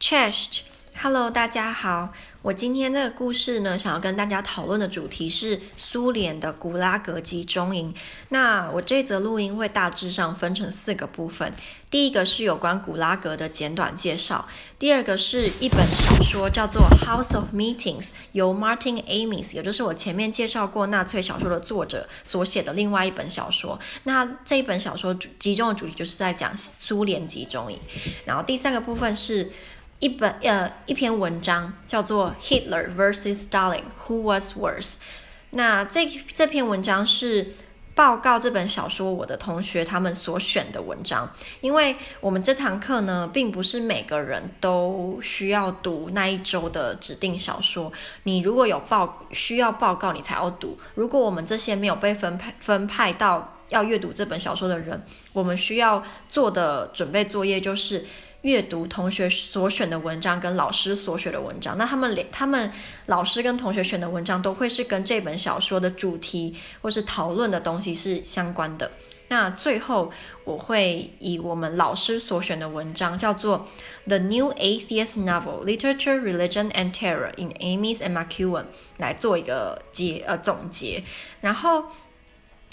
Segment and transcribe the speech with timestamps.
[0.00, 2.12] Cześć，Hello，大家好。
[2.40, 7.92] 我今天这个故事呢，想要跟大家讨论的主题是苏联的古拉格集中营。
[8.28, 11.52] 那我这则录音会大致上分成四个部分。
[11.90, 14.46] 第一个是有关古拉格的简短介绍，
[14.78, 23.78] 第二个是一本小说叫做《House of Meetings》，由 Martin Amis，也就是我前面介绍过纳粹小说的作者所写的另外一本小说。
[24.04, 27.76] 那这一本小说集中的主题就是在讲苏联集中营。
[28.24, 29.50] 然后第三个部分是。
[30.00, 33.48] 一本呃一篇文章叫做 Hitler vs.
[33.48, 34.96] Stalin Who was worse？
[35.50, 37.54] 那这这篇文章是
[37.96, 41.28] 报告这本小说我的同学他们所选的文章，
[41.60, 47.92] 因为我们这堂课呢，并不是每个人都需要读那一周的指定小说。
[48.22, 50.78] 你如果有报需要报告，你才要读。
[50.94, 58.04] 如果我们这些没有被分派分派到要阅读这本小说的人，我们需要做的准备作业就是。
[58.42, 62.70] 阅读同学所选的文章跟老师所选的文章，那他们连他们
[63.06, 68.90] 老师跟同学选的文章都会是跟这本小说的主题或是讨论的东西是相关的。
[69.30, 70.10] 那最后
[70.44, 73.66] 我会以我们老师所选的文章叫做
[74.08, 78.62] 《The New Atheist Novel: Literature, Religion and Terror in Amy's and McEwan》
[78.98, 81.02] 来做一个结呃总结。
[81.40, 81.86] 然后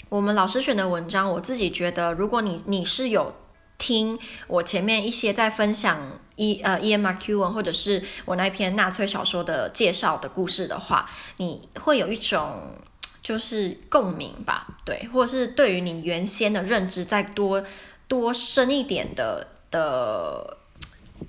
[0.08, 3.34] 我们老师选的文章，我自己觉得，如果你你是有。
[3.78, 12.74] 听我前面一些在分享伊呃 Ian McEwan 或者是我那篇纳粹小说的介绍的故事的话，你会有一种
[13.22, 17.62] 就是共鸣吧，对，或者是对于你原先的认知再多
[18.08, 20.56] 多深一点的的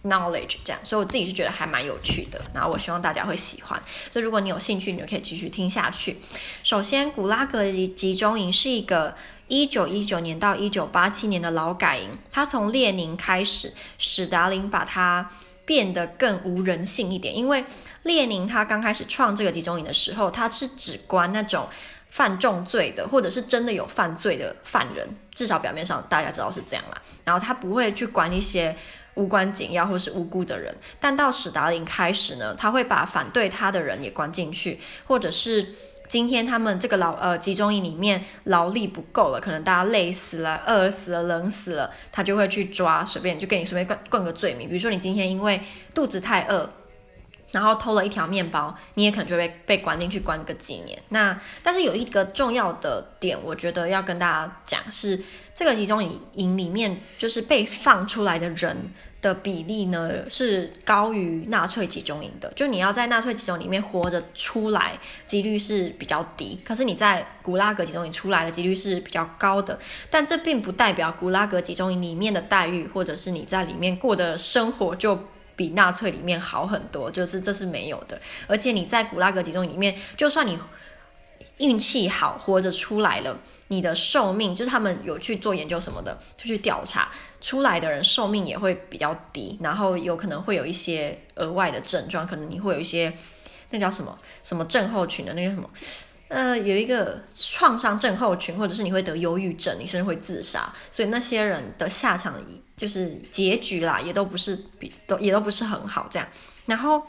[0.04, 6.18] knowledge 这样，所以我自己是觉得还蛮有趣的，然后我希望大家会喜欢，所以如果你有兴趣，你就可以继续听下去。
[6.64, 9.16] 首先，古拉格集集中营是一个。
[9.48, 15.32] 一九一九年到一九八七年的劳改营，他从列宁开始，史达林把它
[15.66, 17.36] 变得更无人性一点。
[17.36, 17.64] 因为
[18.04, 21.68] 列宁他刚开始创这个集中营的时候，他是只关那种
[22.10, 27.02] 犯重罪的，或者是真的有犯罪的犯人，至少表面上大家知道是这样啦。
[27.24, 28.76] 然后他不会去管一些
[29.16, 30.76] 无关紧要或是无辜的人。
[31.00, 35.76] 但到史达林开始呢，他会把反对他的人也关进去，或者是。
[36.08, 44.70] 今天他们这个劳呃集中营里面劳力不够了，可能大家累死了、饿死了、冷死了，他就会去抓，随便就给你随便灌灌个罪名。
[44.70, 45.62] 比如说你今天因为
[45.94, 46.70] 肚子太饿，
[47.52, 50.98] 然后偷了一条面包，你也可能就被被关进去关个几年。
[51.10, 55.22] 那但是有一个重要的点，我觉得要跟大家讲是，
[55.54, 58.94] 这个集中营营里面就是被放出来的人。
[59.22, 66.58] 的比例呢是高于纳粹集中营的，就你要在纳粹集中营里面活着出来，几率是比较低。
[66.64, 69.80] 可是你在古拉格集中营出来的几率是比较高的，
[70.10, 75.18] 但这并不代表古拉格集中营里面的待遇，或者是你在里面过的生活就
[75.56, 78.22] 比纳粹里面好很多，就是这是没有的。
[78.46, 80.58] 而且你在古拉格集中营里面，就算你
[81.58, 83.40] 运气好活着出来了。
[83.70, 87.12] 你的寿命就是他们有去做研究什么的，就去调查
[87.42, 93.14] 出来的人寿命也会比较低，然后有可能会有一些额外的症状，可能你会有一些
[93.70, 95.70] 那叫什么什么症候群的那个什么，
[96.30, 102.34] 呃，有一个创伤症候群，或者是你会得忧郁症，你甚至会自杀，所以那些人的下场
[102.76, 106.28] 就是结局啦，也都不是比都也都不是很好这样。
[106.68, 107.02] 然后，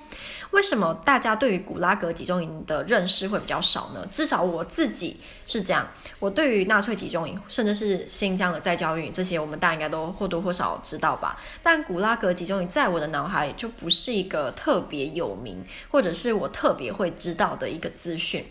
[0.52, 4.06] 为什么大家对于古拉格集中营的认识会比较少呢？
[4.10, 5.86] 至少我自己是这样。
[6.20, 11.36] 我对于纳粹集中营，甚至是新疆的再教育这些，我们大家应该都或多或少知道吧。
[11.60, 18.48] 但古拉格集中营在我的脑海里就不是一个特别有名，或者是我特别会知道的一个资讯。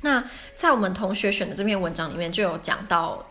[0.00, 0.24] 那
[0.56, 3.26] 在我们同学选的这篇文章里面，就有讲到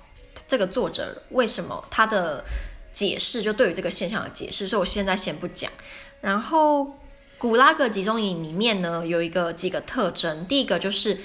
[0.47, 2.43] 这个作者为什么他的
[2.91, 5.71] 解释，就对于这个现象的解释，所以我现在先不讲。
[6.23, 6.87] 然后，
[7.37, 10.45] 古拉格集中营里面呢，有一个几个特征。
[10.45, 11.19] 第一个就是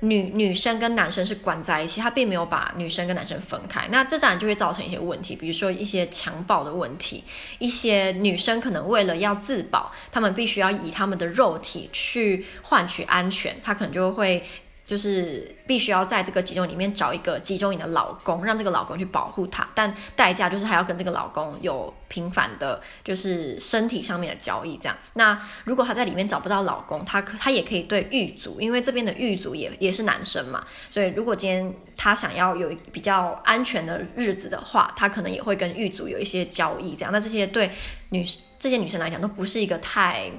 [0.00, 3.86] 女女生跟男生是关在一起，他并没有把女生跟男生分开。
[3.88, 7.22] 那这当然就会造成一些问题，比如说一些强暴的问题。
[7.60, 14.44] 一些女生可能为了要自保，她们必须要以她们的肉体去换取安全，她可能就会。
[14.86, 24.96] 就是必须要在这个集中里面找一个集中营的老公，让这个老公去保护她，但代价就是还要跟这个老公有频繁的，就是身体上面的交易这样。
[25.14, 37.10] 那如果她在里面找不到老公，她可她也可以对狱卒，因为这边的狱卒也也是男生嘛，所以如果今天她想要有比较安全的日子的话，她可能也会跟狱卒有一些交易这样。
[37.12, 37.68] 那这些对
[38.10, 38.24] 女
[38.56, 40.30] 这些女生来讲都不是一个太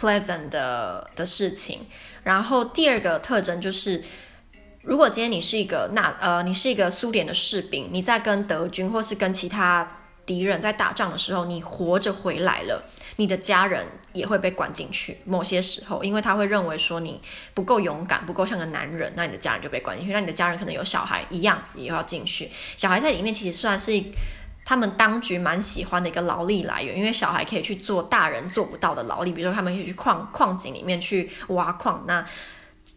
[0.00, 1.86] pleasant 的的事情。
[2.22, 4.02] 然后第二个特征就是，
[4.82, 12.84] 如果今天你是一个那呃，你是一个苏联的士兵，你在跟德军或是跟其他敌人在打仗的时候，你活着回来了，
[13.16, 15.18] 你的家人也会被关进去。
[15.24, 17.20] 某些时候，因为他会认为说你
[17.52, 20.12] 不够勇敢，不够像个男人，那你的家人就被关进去。
[20.12, 22.50] 那你的家人可能有小孩，一样也要进去。
[22.76, 23.92] 小孩在里面其实算是
[24.70, 32.24] 他们当局蛮喜欢的一个劳力来源，因为小孩可以去做大人做不到的劳力，比如说他们可以去矿矿井里面去挖矿，那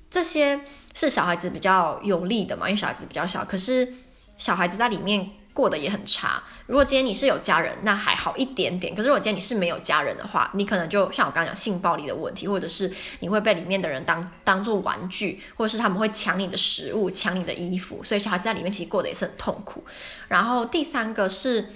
[0.07, 0.59] 这些
[0.93, 3.43] 是小孩子比较有利的嘛，因为小孩子比较小。
[3.43, 3.91] 可是
[4.37, 5.31] 小孩子在里面。
[5.53, 6.41] 过得也很差。
[6.65, 8.93] 如果今天你是有家人，那还好一点点。
[8.95, 19.83] 可是如果今天你是没有家人的话，你可能就像我刚刚讲性暴力的问题，或者是你会被里面的人当当做玩具，或者是他们会抢你的食物、抢你的衣服，所以小孩子在里面其实过得也是很痛苦。
[20.27, 21.69] 然后第三个是。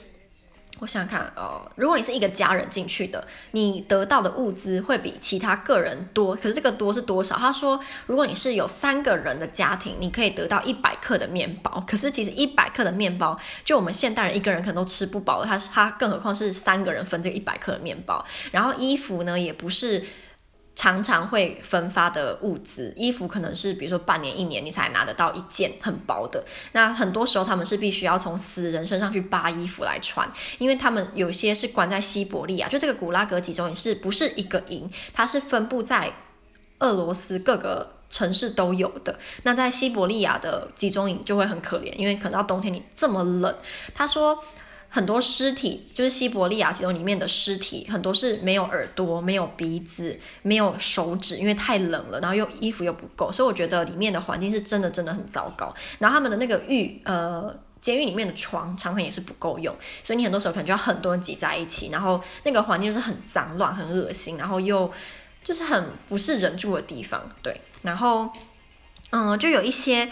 [0.79, 6.35] 我想想看，哦，如果你是一个家人进去的，你得到的物资会比其他个人多。
[6.35, 7.35] 可是这个多是多少？
[7.35, 11.83] 他说，如果你是有三个人的家庭，你可以得到一百克的面包。
[11.88, 15.45] 可是其实一百克的面包，就我们现代人一个人可能都吃不饱了。
[15.47, 18.24] 他他更何况是三个人分这一百克的面包。
[18.51, 20.03] 然后衣服呢，也不是。
[20.77, 26.45] 常常会分发的物资，衣服可能是比如说半年、一年你才拿得到一件很薄的。
[26.74, 30.29] 那很多时候他们是必须要从死人身上去扒衣服来穿，
[30.59, 34.88] 因为他们有些是关在西伯利亚，就这个古拉格集中营是不是一个营？
[35.12, 36.13] 它是分布在
[36.77, 39.18] 俄罗斯各个城市都有的。
[39.41, 43.56] 那在西伯利亚的集中营就会很可怜，因为可能到冬天你这么冷。
[43.95, 44.38] 他说。
[44.89, 55.74] 很多尸体就是西伯利亚集中里面的尸体，很多是没有耳朵、没有鼻子、没有手指，因为太冷了，然后又衣服又不够，所以我觉得里面的环境是真的真的很糟糕。
[56.00, 64.89] 然后他们的那个狱呃监狱里面的床常常也是不够用，所以你很多时候可能就要很多人挤在一起，然后那个环境就是很脏乱、很恶心，然后又
[65.44, 67.30] 就是很不是人住的地方。
[67.44, 68.30] 对，然后
[69.12, 70.10] 嗯，就有一些。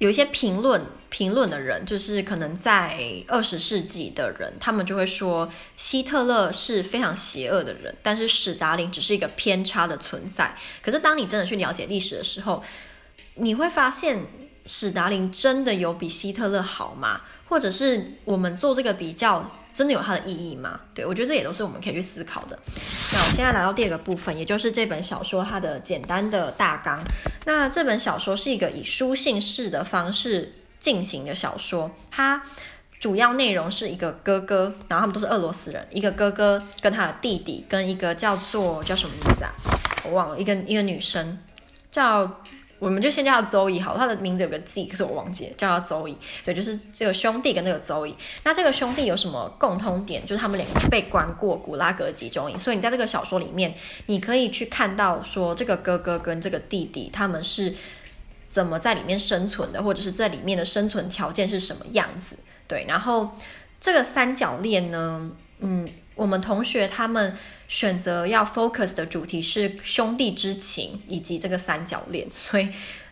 [0.00, 0.80] 有一些评论
[1.10, 2.98] 评论的人，就是可能在
[3.28, 10.56] 二十世纪的人，他们就会说希特勒是非常邪恶的人，但是史达林只是一个偏差的存在。
[10.80, 12.64] 可是当你真的去了解历史的时候，
[13.34, 14.24] 你会发现
[14.64, 17.20] 史达林真的有比希特勒好吗？
[17.50, 19.59] 或者是我们做这个比较？
[19.74, 20.80] 真的有它的意义吗？
[20.94, 22.58] 对，我觉得这也都是我们可以去思考的。
[23.12, 27.00] 那我现在来到第二个部分，也就是这本小说它的简单的大纲。
[27.46, 32.42] 那这本小说是一个以书信式的方式进行的小说，它
[32.98, 39.52] 主要内容是一个哥哥，然后他们都是俄罗斯人，一个哥哥跟他的弟弟，跟一个叫做叫什么名字啊？
[40.04, 41.38] 我忘了，一个一个女生
[41.90, 42.40] 叫。
[42.80, 46.18] 我们就先叫他邹乙好，他的名字有个 Z，可是我忘记了，叫他邹乙。
[46.42, 48.16] 所以就是这个兄弟跟那个邹乙。
[48.42, 50.24] 那这个兄弟有什么共通点？
[50.26, 52.58] 就是他们两个被关过古拉格集中营。
[52.58, 53.74] 所以你在这个小说里面，
[54.06, 57.72] 你可以去看到说这个哥哥跟这个弟弟他们是
[58.48, 62.36] 怎么在里面生存的，或者是在里面的生存条件是什么样子。
[62.66, 63.30] 对，然后
[63.80, 65.86] 这个三角恋呢，嗯，
[66.20, 67.34] 我们同学他们。
[67.70, 72.68] 选择要 focus 的主题是兄弟之情以及这个三角恋， 所以，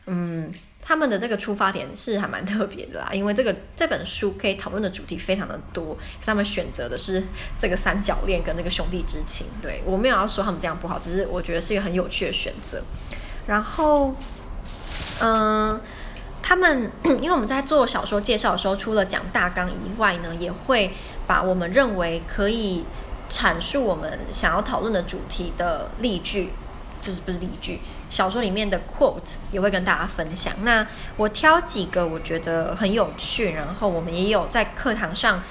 [0.07, 0.53] 嗯，
[0.83, 3.09] 他们的这个出发点是还蛮特别的啦。
[3.13, 7.23] 因为这个这本书可以讨论的主题非常的多，他们选择的是
[7.57, 9.47] 这个三角恋跟这个兄弟之情。
[9.63, 12.83] 对，我没有要说他们这样不好，只是我觉得是一个很有趣的选择。
[13.47, 14.13] 然后，
[15.21, 15.81] 嗯，
[16.43, 16.91] 他们
[17.23, 20.91] 因为我们在做小说介绍的时候，除了讲大纲以外呢，也会
[21.29, 22.85] 把我们认为可以。
[23.31, 26.51] 阐述我们想要讨论的主题的例句，
[27.03, 30.55] 就是不是例句，小说里面的 quote 也会跟大家分享。
[30.63, 35.43] 那我挑几个我觉得很有趣，然后我们也有在课堂上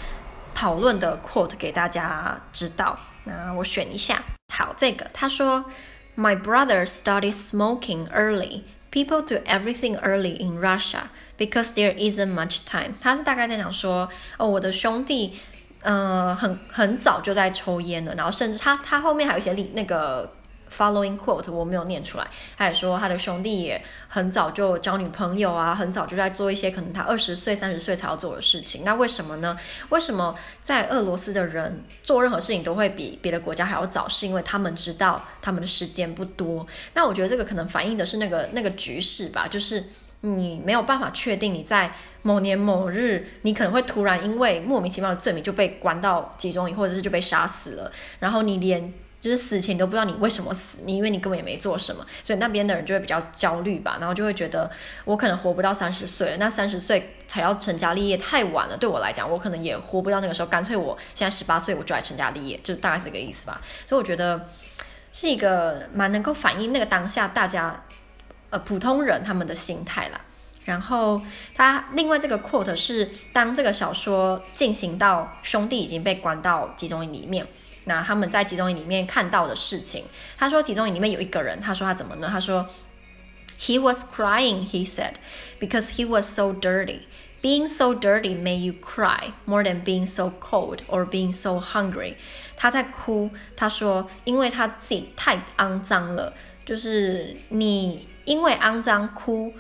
[0.56, 2.98] 讨论的 quote 给大家知道。
[3.26, 5.64] 那我选一下，好，这个他说
[6.18, 8.64] ：“My brother started smoking early.
[8.90, 15.36] People do everything early in Russia because there isn't much time.” 他是大概在讲说，哦，我的兄弟。
[15.84, 20.34] 嗯、很很早就在抽烟了，然后甚至他他后面还有一些例那个
[20.76, 28.84] following quote 我没有念出来，他也说他的兄弟也很早就交女朋友啊，很早就在做一些可能他二十岁三十岁才要做的事情。
[28.84, 29.58] 那为什么呢？
[29.90, 34.08] 为什么在俄罗斯的人做任何事情都会比别的国家还要早？
[34.10, 36.68] 是因为他们知道他们的时间不多。
[36.94, 39.84] 那我觉得这个可能反映的是那个那个局势吧，就是。
[40.36, 41.92] 你没有办法确定你在
[42.24, 47.92] 某年某日，你可能会突然因为莫名其妙的罪名就被关到集中营，或者是就被杀死了。
[48.20, 54.70] 然后你连就是死前都不知道你为什么死，你因为你根本也没做什么，所以那边的人就会比较焦虑吧，然后就会觉得
[55.06, 58.78] 我可能活不到三十岁了，那三十岁才要成家立业太晚了。
[58.78, 63.62] 对我来讲，我可能也活不到那个时候，干脆我现在十八岁我就来成家立业，就大概是这个意思吧。
[63.88, 64.50] 所以我觉得
[65.12, 67.84] 是一个蛮能够反映那个当下大家。
[68.50, 70.22] 呃，普通人他们的心态啦。
[70.66, 71.22] 然后
[71.56, 77.48] 他另外这个 quote 是当这个小说进行到兄弟已经被关到集中营里面，
[77.86, 80.04] 那他们在集中营里面看到的事情。
[80.38, 82.28] 他说集中营里面有一个人，他说他怎么呢？
[82.30, 82.68] 他说
[83.60, 85.14] He was crying, he said,
[85.60, 87.02] because he was so dirty.
[87.42, 92.16] Being so dirty made you cry more than being so cold or being so hungry.
[92.56, 96.34] 他在哭，他说因为他自己太肮脏了，
[96.66, 99.52] 就是你因为肮脏哭。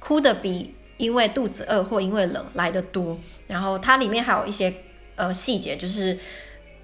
[0.00, 4.70] 哭的比因为肚子饿或因为冷来得多，然后它里面还有一些
[5.16, 6.18] 呃细节，就是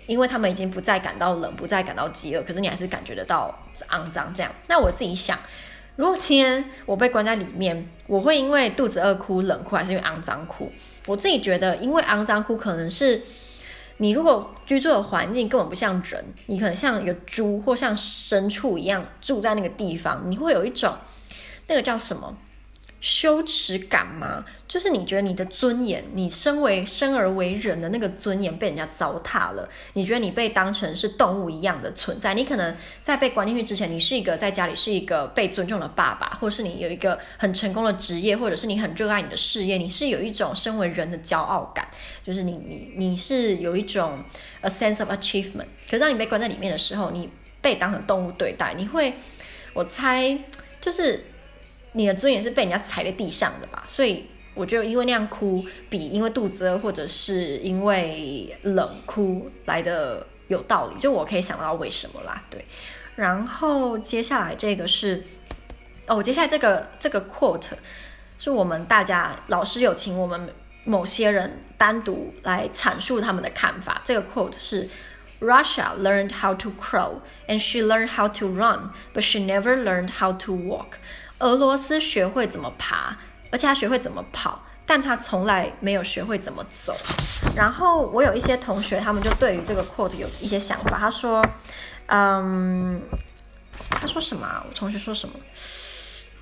[0.07, 3.55] 因为他们已经不再感到冷，不再感到饥饿，可是你还是感觉得到
[3.91, 4.51] 肮脏这样。
[4.69, 5.39] 那我自己想，
[5.97, 10.73] 如果今天我被关在里面，我会因为肚子饿哭、冷哭，还是因为肮脏哭？
[11.07, 13.21] 我自己觉得，因为肮脏哭，可能是
[14.03, 20.97] 你如果居住的环境根本不像人，你可能像一个猪或像牲畜一样住在那个地方，你会有一种
[21.67, 22.35] 那个叫什么？
[23.01, 24.45] 羞耻感吗？
[24.69, 29.69] 就是你觉得你的尊严，你身为生而为人的那个尊严被人家糟蹋了。
[29.95, 32.35] 你觉得你被当成是动物一样的存在。
[32.35, 41.89] 你可能在被关进去之前，你是一个在家里是一个被尊重的爸爸，或者是你有一个很成功的职业，或者是你很热爱你的事业，你是有一种身为人的骄傲感，
[42.23, 44.23] 就是你你你是有一种
[44.61, 45.67] a sense of achievement。
[45.87, 47.29] 可是当你被关在里面的时候，你
[47.61, 49.15] 被当成动物对待，你会，
[49.73, 50.39] 我猜
[50.81, 51.25] 就是。
[51.93, 53.83] 你的尊严是被人家踩在地上的吧？
[53.87, 61.01] 所以我觉得，因为那样哭，比因为肚子饿或者是因为冷哭来的有道理。
[61.01, 62.65] 就我可以想到为什么啦，对。
[63.17, 65.23] 然后接下来这个是，
[66.07, 67.73] 哦，接下来这个这个 quote
[68.39, 70.49] 是我们大家老师有请我们
[70.85, 74.01] 某些人单独来阐述他们的看法。
[74.05, 74.89] 这个 quote 是
[75.41, 80.33] ：Russia learned how to crawl and she learned how to run, but she never learned how
[80.33, 80.99] to walk.
[81.41, 83.17] 俄罗斯学会怎么爬，
[83.51, 86.95] 而且他学会怎么跑，但他从来没有学会怎么走。
[87.57, 90.99] 然后我有一些同学，他们就对于这个 quote 有一些想法。
[90.99, 91.45] 他说
[92.07, 93.01] ：“嗯，
[93.91, 94.47] 他说什么？
[94.69, 95.35] 我同学说什么？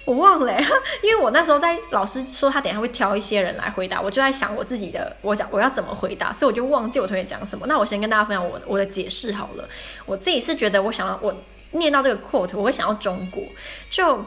[0.05, 0.53] 我忘了，
[1.05, 7.67] 因为我那时候在老师说他等下会挑一些人来回答，我就在想我自己的，我讲我要怎么回答，所以我就忘记我同学讲什么。
[7.69, 9.69] 那我先跟大家分享我我的解释好了。
[10.07, 11.33] 我自己是觉得，我想要我
[11.73, 13.45] 念到这个 quote，我会想到中国
[13.89, 14.25] 就。”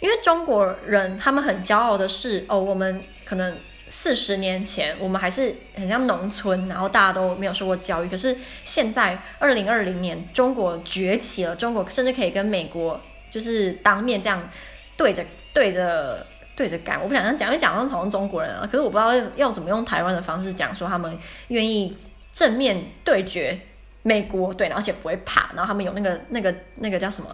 [0.00, 3.56] 因为中国人他们很骄傲的是，哦，我们可能
[3.88, 8.08] 四十年前我们还是很像农村，然后大家都没有受过教育。
[8.08, 13.00] 可是现在二零二零年，中国崛起了，中国甚至可以跟美国
[13.30, 14.48] 就是当面这样
[14.96, 15.24] 对着
[15.54, 17.00] 对着对着干。
[17.00, 21.16] 我不想这样讲，因为讲到好像中国人啊，可是我不知道要怎么用台湾的方式讲，说他们
[21.48, 21.96] 愿意
[22.32, 23.58] 正面对决
[24.02, 27.28] 美国，对，而且不会怕，然后他们有那个那个那个叫什么？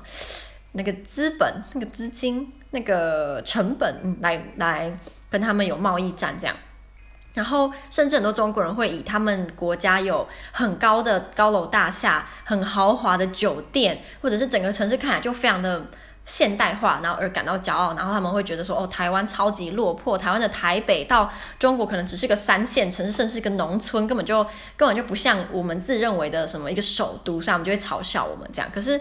[0.72, 4.98] 那个资本、那个资金、那个成本，来来
[5.30, 6.56] 跟他们有贸易战这样，
[7.34, 15.86] 然后甚至很多中国人会以他们国家有很高的高楼大厦、很豪华的酒店，或者是整个城市看起来就非常的。
[16.24, 24.44] 现代化，然后而感到骄傲，然后他们会觉得说，哦，台湾超级落魄，台湾的台北到中国可能只是个三线城市，甚至是个农村，根本就
[24.76, 28.70] 根本就不像我们自认为的什么一个首都，所以他们就会嘲笑我们这样。
[28.72, 28.92] 可是，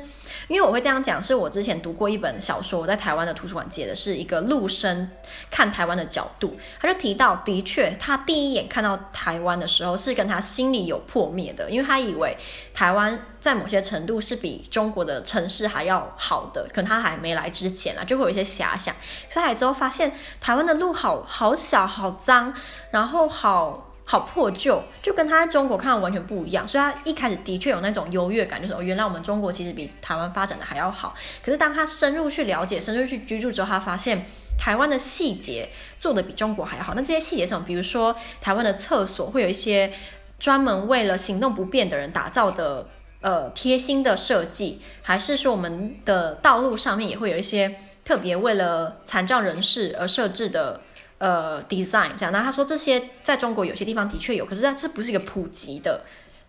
[0.48, 5.10] 因为我会这样讲，是我之前读过一本小说，我在台湾的图书馆借的，是一个陆生
[5.52, 12.36] 看台湾的角度，他就提到，的确，他第一眼看到台湾的时候，是跟他心里有破灭的，因为他以为
[12.74, 13.28] 台湾。
[13.42, 18.96] 在某些程度是比中国的城市还要好的，可能他还还没来之前啊，就会有一些遐想。
[19.32, 22.54] 可是来之后发现，台湾的路好好小、好脏，
[22.92, 26.68] 然后好好破旧，就跟他在中国看到完全不一样。
[26.68, 31.14] 所以他一开始的确有那种优越感，就是哦，原来我们中国其实比台湾发展的还要好。
[31.44, 34.26] 可是当他深入去了解、深入去居住之后，他发现
[34.58, 36.94] 台湾的细节做得比中国还要好。
[36.96, 37.64] 那这些细节上？
[37.64, 39.92] 比如说台湾的厕所会有一些
[40.40, 42.88] 专门为了行动不便的人打造的。
[43.22, 50.82] 呃，贴心的设计，还是说我们的道路上面也会有一些特别为了残障人士而设置的
[51.20, 52.34] 呃 design 这样。
[52.34, 56.02] 那他说这些在中国有些地方的确有，可是它这不是一个普及的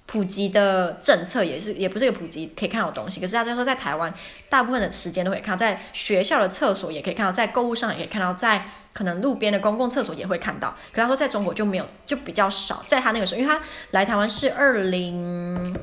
[0.06, 3.20] 普及的政策，也是也不是一个普及可以看到东西。
[3.20, 4.12] 可是他在说在台湾，
[4.48, 8.64] 大部分的时间都可以看到，在学校的厕所也可以看到，在购物上也可以看到，在
[8.94, 10.74] 可能路边的公共厕所也会看到。
[10.90, 12.82] 可他说在中国就没有，就比较少。
[12.88, 15.76] 在他那个时候，因为他来台湾是二零。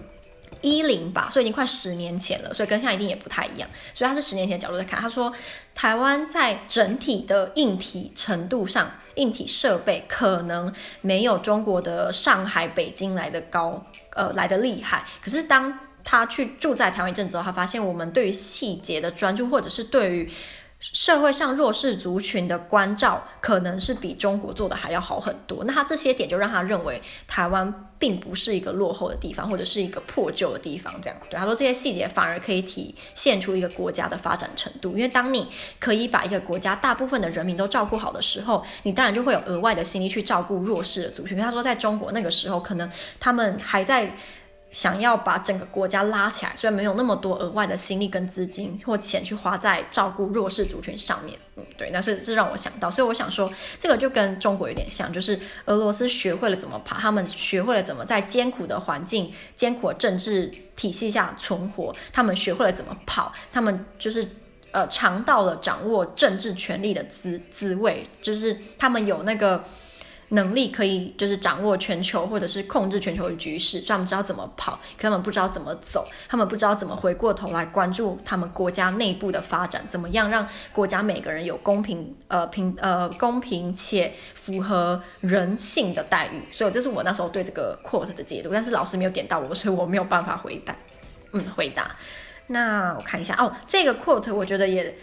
[0.61, 3.69] 一零吧，所以已经快十年前了，所以跟现在一定也不太一样。
[3.93, 5.33] 所以他是十年前的角度在看，他说
[5.73, 13.83] 台湾在整体的硬体程度上，硬体设备可能没有中国的上海、北京来的高，
[14.15, 15.05] 呃，来的厉害。
[15.23, 20.31] 可是当他去住在台湾一阵子后，他发现我们对于细节的专注，或者是对于
[20.79, 25.65] 社会上弱势族群的关照可能是比中国做的还要好很多。
[25.65, 30.93] 那他这些点就让他认为台湾并不是一个落后的地方，或者是一个破旧的地方。
[31.01, 34.91] 这样，对，他说这些细节反而可以体现出一个国家的发展程度。
[34.91, 35.47] 因为当你
[35.79, 41.37] 可以把一个国家大部分的人民都照顾好的时候，你当然就会有额外的心力去照顾弱势的族群。
[41.37, 44.15] 他说，在中国那个时候，可能他们还在。
[44.71, 64.27] 想要把整个国家拉起来，虽然没有那么多额外的心力跟资金或钱去花在照顾弱势族群上面，嗯，对，那是这让我想到，所以我想说，这个就跟中国有点像，就是俄罗斯学会了怎么爬，他们学会了怎么在艰苦的环境、艰苦的政治体系下存活，他们学会了怎么跑，他们就是
[64.71, 69.63] 呃尝到了掌握政治权力的滋滋味，就是他们有那个。
[70.29, 86.43] 能力可以就是掌握全球或者是控制全球的局势，让他们知道怎么跑，可他们不知道怎么走，他们不知道怎么回过头来关注他们国家内部的发展，怎么样让国家每个人有公平呃平呃公平且符合人性的待遇。
[86.51, 90.75] 所以这是我那时候对这个 quote 的解读，但是老师没有点到我，所以我没有办法回答。
[91.33, 91.95] 嗯，回答。
[92.47, 94.95] 那我看一下哦，这个 quote 我觉得也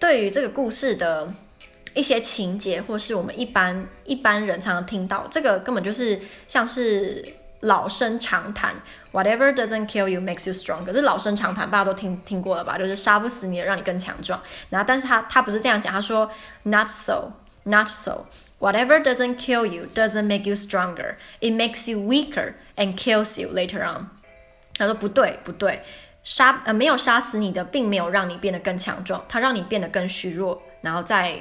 [0.00, 1.32] 对于这个故事的。
[1.96, 7.24] 一些情节，或是我们一般一般人常常听到，这个根本就是像是
[7.60, 8.74] 老生常谈
[9.12, 10.86] ，Whatever doesn't kill you makes you stronger。
[10.86, 12.76] 这是老生常谈，大家都听听过了吧？
[12.76, 14.38] 就是杀不死你的，让你更强壮。
[14.68, 16.30] 然后，但是他他不是这样讲，他说
[16.64, 17.32] Not so,
[17.64, 18.26] not so.
[18.60, 21.14] Whatever doesn't kill you doesn't make you stronger.
[21.40, 24.10] It makes you weaker and kills you later on。
[24.76, 25.80] 他说不对不对，
[26.22, 31.40] 杀呃没有杀死你的，并没有让你变得更强壮，它让你变得更虚弱，然后再。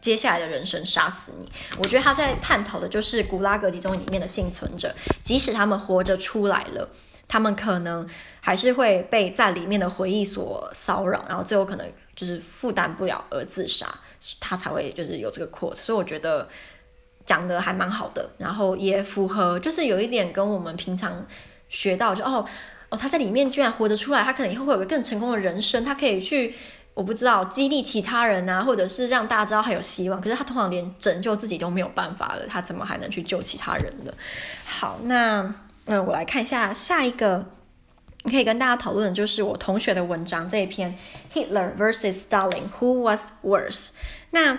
[0.00, 1.46] 接下来的人生杀死你，
[1.78, 6.88] 我觉得他在探讨的就是古拉格集中营里面的幸存者，即使他们活着出来了，
[7.28, 8.08] 他们可能
[8.40, 13.86] 还是会被在里面的回忆所骚扰，然后最后可能就是负担不了而自杀，
[14.40, 16.48] 他才会就是有这个 quote，所以我觉得
[17.26, 21.26] 讲的还蛮好的，然后也符合，就是有一点跟我们平常
[21.68, 22.42] 学到就哦
[22.88, 26.54] 哦他在里面居然活着出来，他可能以后会有个更成功的人生，他可以去。
[27.00, 30.20] 我不知道激励其他人啊，或者是让大家知道还有希望。
[30.20, 34.12] 可是他通常连拯救自己都没有办法了，他怎么还能去救其他人呢？
[34.66, 35.54] 好，那
[35.86, 37.46] 嗯，我来看一下下一个，
[38.24, 40.94] 可以跟大家讨论的就是我同学的文章这一篇
[41.32, 42.26] ，Hitler vs.
[42.28, 43.92] Stalin，Who was worse？
[44.32, 44.58] 那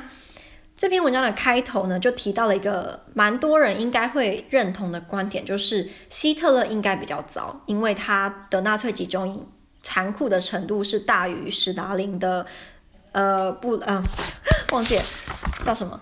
[0.76, 9.48] 这篇文章的开头呢，就提到了一个蛮多人应该会认同的观点，就是希特勒应该比较糟，因为他的纳粹集中营。
[9.84, 12.46] 残酷的程度是大于史达林的，
[13.12, 14.02] 呃，不，呃，
[14.72, 15.04] 忘记了
[15.64, 16.00] 叫什么，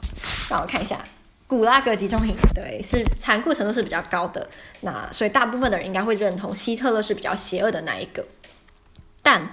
[0.49, 1.03] 让我看一下，
[1.47, 4.49] 古拉格集中营，对，是残酷程度是比较高的。
[4.81, 8.25] 那所以大部分的人应该会认同希特勒是比较邪恶的那一个。
[9.21, 9.51] 但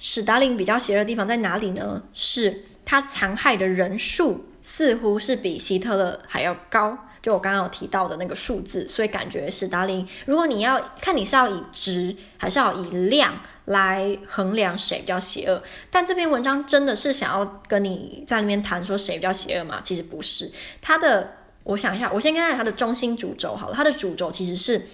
[0.00, 2.02] 史达林比较邪恶的地方在哪里呢？
[2.12, 6.98] 是他残害的人数似乎是比希特勒还要高。
[7.22, 19.80] 就我刚刚有提到的那个数字，所以感觉史达林，如果你要看你是要以值还是要以量来衡量谁比较邪恶，但这篇文章真的是想要跟你在那边谈说谁比较邪恶吗？
[19.84, 21.32] 其实不是，他的
[21.62, 24.84] 我想一下，我先看看他的中心主轴好了，他的主轴其实是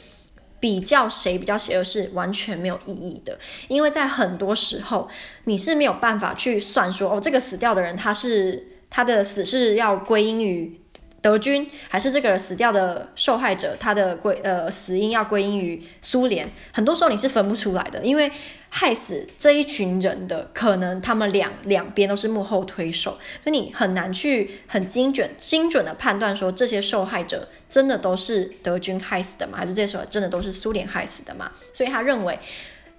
[0.61, 3.39] 比较谁比较邪恶是完全没有意义的，
[3.69, 5.09] 因为在很多时候
[5.45, 10.79] 你是没有办法去算说哦，这个死掉的人他是他的死是要归因于。
[11.21, 16.49] 德军还是这个死掉的受害者，他的归呃死因要归因于苏联。
[16.73, 18.31] 很多时候你是分不出来的，因为
[18.69, 29.59] 害死这一群人的可能他们两两边都是幕后推手，所以你很难去很精准精准的判断说这些受害者真的都是德军害死的吗？
[29.59, 31.51] 还是这时候真的都是苏联害死的吗？
[31.73, 32.39] 所以他认为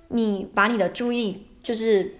[0.10, 2.15] 你把你的注意就是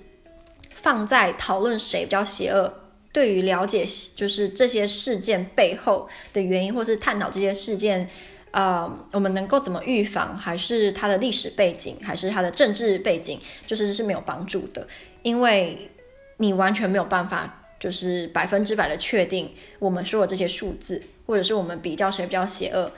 [0.74, 2.74] 放在讨论谁比较邪恶。
[3.12, 8.08] 对于了解就是这些事件背后的原因，或是探讨这些事件，
[8.52, 14.88] 呃，我们能够怎么预防，还是它的历史背景，还是它的政治背景，就是是没有帮助的，
[15.24, 15.90] 因为
[16.38, 22.92] 你完全没有办法，就是百分之百的确定我们说的这些数字，或者是我们比较谁比较邪恶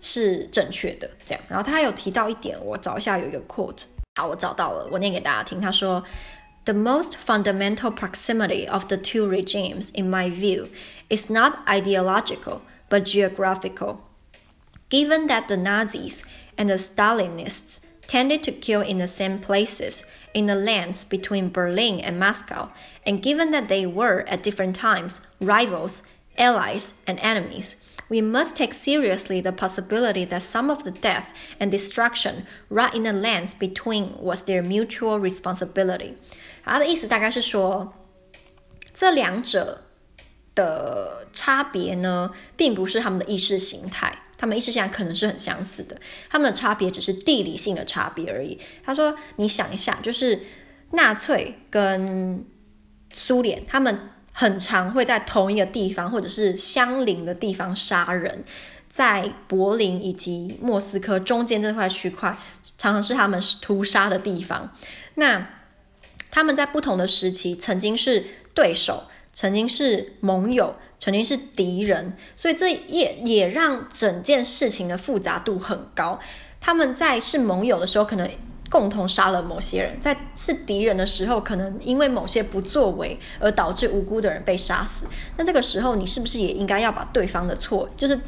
[0.00, 1.10] 是正确的。
[1.24, 3.82] 这样，然后他有提到一点，我找一下有一个 quote，
[4.14, 6.00] 好，我找到了，我念给大家听，他说。
[6.68, 10.68] The most fundamental proximity of the two regimes, in my view,
[11.08, 14.04] is not ideological but geographical.
[14.90, 16.22] Given that the Nazis
[16.58, 20.04] and the Stalinists tended to kill in the same places,
[20.34, 22.70] in the lands between Berlin and Moscow,
[23.06, 26.02] and given that they were, at different times, rivals,
[26.36, 27.76] allies, and enemies,
[28.10, 33.04] we must take seriously the possibility that some of the death and destruction right in
[33.04, 36.14] the lands between was their mutual responsibility.
[36.68, 37.92] 他的意思大概是说，
[38.94, 39.84] 这两者
[40.54, 48.58] 的差别呢，并不是他们的意识形态，他们意识形态可能是很相似的，他们的差别只是地理性的差别而已。
[48.82, 50.40] 他说：“你想一下，就是
[50.92, 52.44] 纳粹跟
[53.12, 58.44] 苏联，他们很常会在同一个地方或者是相邻的地方杀人。”
[58.88, 62.30] 在柏林以及莫斯科中间这块区块，
[62.78, 64.72] 常常是他们屠杀的地方。
[65.16, 65.46] 那
[66.30, 76.18] 他们在不同的时期曾经是对手，曾经是盟友，曾经是敌人，所以这也也让整件事情的复杂度很高。
[76.60, 78.28] 他们在是盟友的时候，可能
[78.68, 85.06] 共同杀了某些人；在是敌人的时候，可能因为某些不作为而导致无辜的人被杀死。
[85.36, 88.20] 那这个时候，你是不是也应该要把对方的错，就是？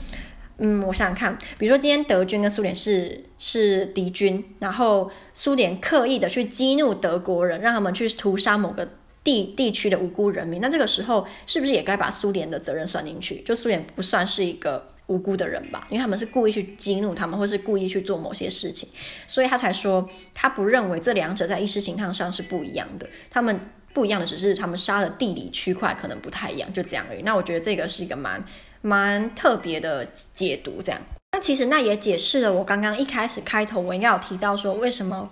[0.63, 8.87] 嗯，我想想看，比如说今天德军跟苏联是是敌军，然后苏联刻意的去激怒德国人，让他们去屠杀某个
[9.25, 13.41] 地地区的无辜人民，那这个时候是不是也该把苏联的责任算进去？
[13.41, 18.87] 就苏联不算是一个无辜的人吧，因为他们是故意去激怒他们，或是故意去做某些事情，
[19.27, 23.59] 所以他才说他不认为这两者在意识形态上是不一样的，他们
[23.95, 27.23] 不一样的只是他们杀的地理区块可能不太一样，就这样而已。
[27.23, 28.45] 那我觉得这个是一个蛮。
[28.83, 31.01] 蛮特别的解读，这样。
[31.33, 35.31] 那其实那也解释了我刚刚一开始开头我应该有提到说，为什么，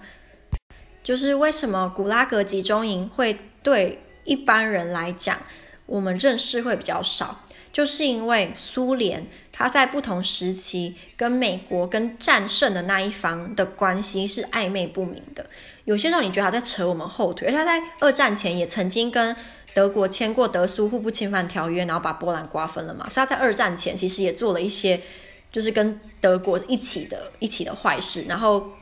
[1.03, 5.39] 就是为什么古拉格集中营会对一般人来讲，
[5.87, 15.47] 我们认识会比较少，就是因为苏联它在不同时期跟美国跟战胜的那一方的关系是暧昧不明的。
[15.85, 19.35] 有些时候你觉得他在扯我们后腿，而且他在二战前也曾经跟。
[19.79, 23.09] 德国签过德苏互不侵犯条约，然后把波兰瓜分了嘛？
[23.09, 25.01] 所以他在二战前其实也做了一些，
[25.53, 28.25] 就是跟德国一起的一起的坏事。
[28.29, 28.73] 然后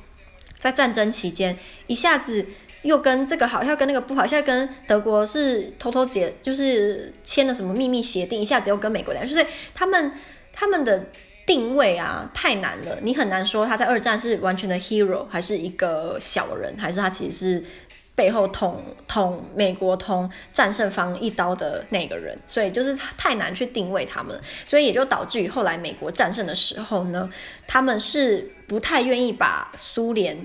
[0.58, 1.54] 在战争期间，
[1.86, 2.46] 一下子
[2.80, 10.12] 又跟这个好，像跟那个不好，现在跟德国是偷偷结，就是签了什么秘密协定，一下子又跟美国来，就是他们
[10.54, 11.08] 他们的
[11.44, 17.64] 定位啊太难了，你很难说他在二战是完全的 hero，还是一个小人，还是他其实是。
[18.16, 27.30] 背后捅捅美国捅战胜方一刀的那个人，所以就是太难去定位他们，所以也就导致于后来美国战胜的时候呢，
[27.68, 30.36] 他们是不太愿意把苏联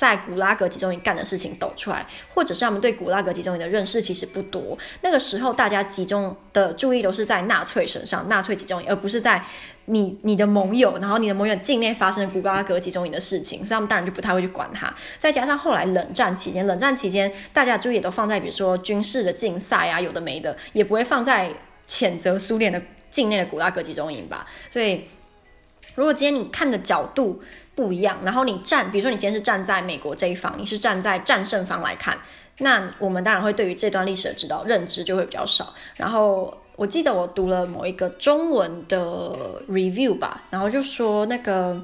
[0.00, 4.78] 在古拉格集中营干的事情抖出来，或者是他们对古拉格集中营的认识其实不多。
[5.02, 9.44] 那个时候大家集中的注意都是在纳粹身上，纳粹集中营，而不是在
[9.84, 14.90] 你你的盟友，然后你的盟友境内发生的古拉格集中营的事情，所以他们当然就不太会去管它。
[15.18, 21.50] 再加上后来冷战期间，冷战期间大家注意也都放在比如说军事的竞赛啊，有的没的，也不会放在
[21.86, 24.46] 谴责苏联的境内的古拉格集中营吧。
[24.70, 25.04] 所以
[25.94, 27.42] 如果今天你看的角度，
[27.80, 32.18] 不一样，然后你站，比如说你今天是站在美国这一方，你是站在战胜方来看，
[32.58, 35.72] 那我们当然会对于这段历史的知道认知就会比较少。
[35.96, 39.34] 然后我记得我读了某一个中文的
[39.66, 41.82] review 吧，然后就说那个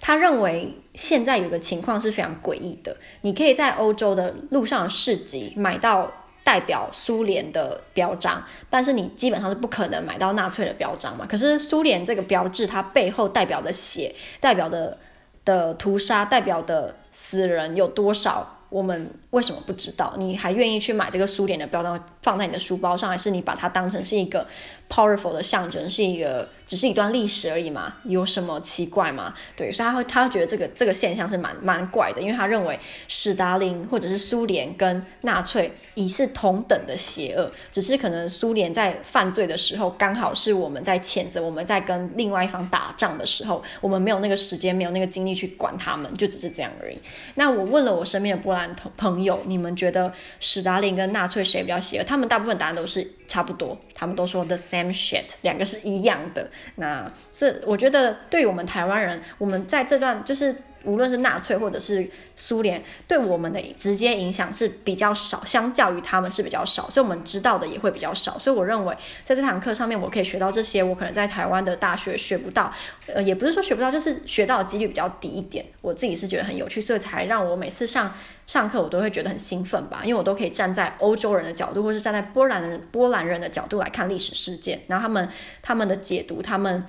[0.00, 6.08] 他认为现在有个情况是非常诡异的，你可以在欧洲的路上市集买到
[6.44, 11.26] 代表苏联的标章，但是你基本上是不可能买到纳粹的标章嘛。
[11.28, 14.96] 可是苏联这个标志，它背后代表的血，代表的。
[15.44, 18.58] 的屠杀代表的死人有多少？
[18.68, 20.14] 我们为什么不知道？
[20.16, 24.46] 你还愿意去买这个苏联的标章放在你的书包上，还是你把它当成是一个
[24.92, 27.94] powerful 的象征，是一个只是一段历史而已嘛？
[28.04, 29.32] 有什么奇怪吗？
[29.56, 32.78] 对，所以他会他觉得这个这个现象是蛮蛮怪的，因为他认为
[33.08, 46.98] 史达林或者是苏联跟纳粹已是同等的邪恶，只是可能苏联在犯罪的时候刚好是我们在谴责，我们在跟另外一方打仗的时候，我们没有那个时间，没有那个精力去管他们，就只是这样而已。
[47.36, 48.74] 那我问了我身边的波兰。
[48.96, 52.04] 朋友，你们觉得史达林跟纳粹谁比较邪恶？
[52.04, 56.50] 他们大部分答案都是差不多，他们都说 the same shit，两个是一样的。
[56.76, 60.56] 那这我觉得对于我们台湾人，我们在这段就是。
[60.84, 68.38] 无论是纳粹或者是苏联，对我们的直接影响是比较少，相较于他们是比较少，所以我们知道的也会比较少。
[68.38, 72.72] 所以我认为在这堂课上面，我可以学到这些，我可能在台湾的大学学不到，
[73.06, 75.64] 呃，也不是说学不到，就是学到的几率比较低一点。
[75.80, 78.12] 我自己是觉得很有趣，所以才让我每次上
[78.46, 85.28] 上课我都会觉得很兴奋吧，因为我都可以站在欧洲人的角度，或是站在波兰人波兰人的角度来看历史事件，然后他们
[85.60, 86.84] 他们的解读，他们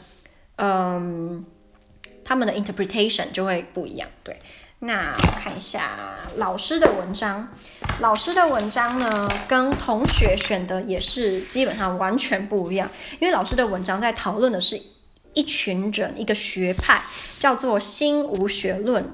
[0.56, 1.46] 嗯。
[2.24, 4.40] 他们的 interpretation 就会不一样，对。
[4.86, 5.98] 那看一下
[6.36, 7.48] 老师的文章，
[8.02, 14.82] 老师的文章呢，跟同学选的也是基本上完全不一样，因为老师的文章在讨论的是
[15.34, 17.02] 一群人，一个学派，
[17.40, 19.10] 叫做新无学论。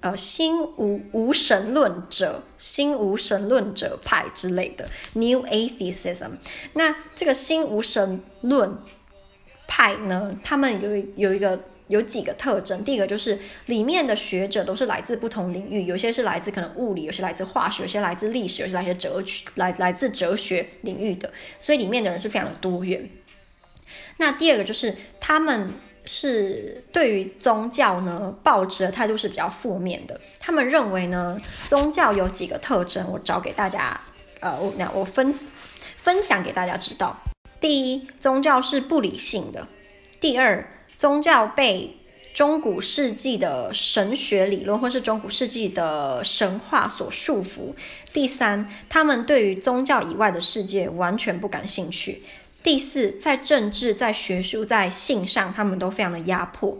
[0.00, 6.32] 呃新无无神论者、新无神论者派之类的 New Atheism。
[6.74, 8.76] 那这个新无神论
[9.66, 11.58] 派呢，他们有有一个。
[11.88, 23.06] 有几个特征，第一个就是里面的学者都是来自不同领域，有些是来自可能物理，有些来自化学，有些来自历史，有些来自哲学，来来自哲学领域的，所以里面的人是非常的多元。
[24.16, 25.68] 那第二个就是他们
[26.06, 34.00] 是对于宗教呢，抱持的态度是比较负面的，他们认为呢，宗教有几个特征，我找给大家，
[34.40, 35.30] 呃，我那我分
[35.96, 37.14] 分享给大家知道。
[37.60, 39.66] 第一，宗教是不理性的；
[40.18, 40.66] 第二。
[41.04, 41.98] 宗教被
[42.32, 47.74] 中古世纪的神学理论或是中古世纪的神话所束缚。
[48.10, 52.22] 第三，他们对于宗教以外的世界完全不感兴趣。
[52.62, 56.74] 第四，在政治、在学术、在性上，他们都非常的压迫。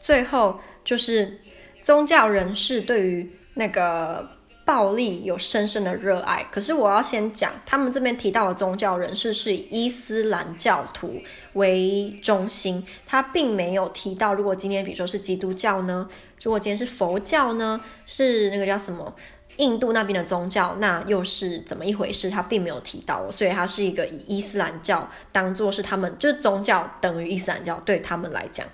[0.00, 1.38] 最后，就是
[1.82, 4.35] 宗教人士对于那个。
[4.66, 16.08] 暴力有深深的热爱，可是我要先讲，他们这边提到的宗教人士是以伊斯兰教徒为中心，他并没有提到，如果今天比如说是基督教呢，
[16.42, 19.14] 如果今天是佛教呢，是那个叫什么
[19.58, 22.28] 印度那边的宗教，那又是怎么一回事？
[22.28, 28.66] 他并没有提到，所以他是一个以伊斯兰教当做是他们，就是宗教等于伊斯兰教对他们来讲，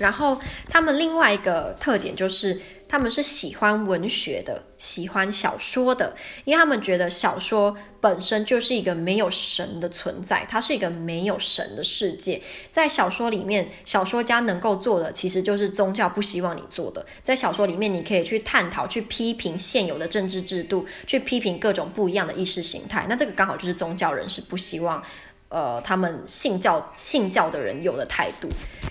[0.00, 0.36] 然后
[0.68, 2.60] 他们另外一个特点就是。
[2.90, 6.12] 他们是喜欢文学的，喜欢小说的，
[6.44, 12.42] 因为他们觉得小说本身就是一个没有神的存在，它是一个没有神的世界。
[12.72, 17.06] 在小说里面，小说家能够做的，其实就是宗教不希望你做的。
[17.22, 23.06] 在小说里面，你可以去探讨、去批评现有的政治制度，去批评各种不一样的意识形态。
[23.08, 25.00] 那这个刚好就是宗教人士不希望，
[25.48, 28.48] 呃，他们信教信教的人有的态度。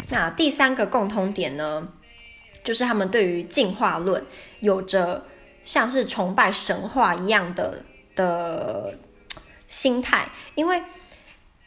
[0.09, 1.89] 那第三个共通点呢？
[2.63, 4.23] 就是他们对于进化论
[4.59, 5.25] 有着
[5.63, 7.83] 像是崇拜神话一样的
[8.15, 8.97] 的
[9.67, 10.81] 心态，因为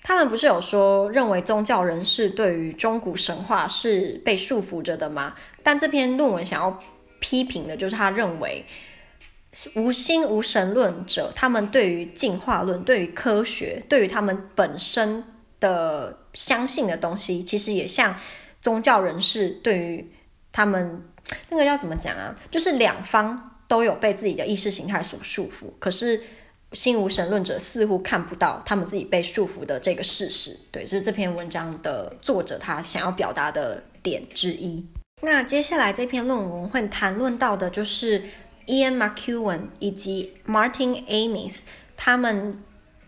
[0.02, 5.34] 他们不是有说认为宗教人士对于中古神话是被束缚着的吗？
[5.62, 6.78] 但这篇论文想要
[7.20, 8.64] 批评的就是他认为
[9.76, 15.24] 无心无神论者，他们对于进化论、对于科学、对于他们本身
[15.60, 18.16] 的相信的东西，其实也像
[18.60, 20.12] 宗教人士对于。
[20.52, 21.02] 他们
[21.48, 22.36] 那个要怎么讲啊？
[22.50, 26.22] 就是两方都有被自己的意识形态所束缚，可是
[26.72, 30.58] 心无神论者似乎看不到他们自己被束缚的这个事实。
[30.70, 34.86] 对，这是这篇文章的作者他想要表达的点之一。
[35.22, 38.22] 那接下来这篇论文会谈论到的就是
[38.66, 41.60] Ian McEwan 以及 Martin Amis，
[41.96, 42.62] 他们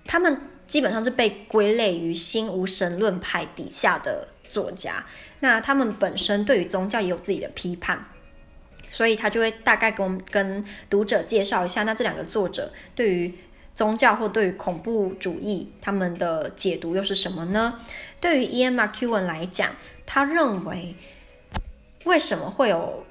[0.06, 4.28] 他们基本上是被归类于新无神论派底下的。
[4.50, 5.04] 作家，
[5.44, 8.02] 那他们本身对于宗教也有自己的批判，
[8.90, 13.34] 所以他就会大概跟我们跟读者介绍一下，那这两个作者对于
[13.74, 17.78] 宗教或对于恐怖主义他们的解读又是什么呢？
[18.22, 19.74] 对于 Ian McEwan 来讲，
[20.06, 20.96] 他认为
[22.04, 23.04] 为什么会有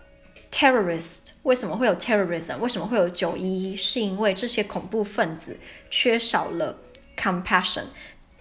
[0.52, 5.60] terrorist，为什么会有 terrorism，为什么会有九一一，是因为这些恐怖分子
[5.92, 6.80] 缺少了
[7.16, 7.84] compassion。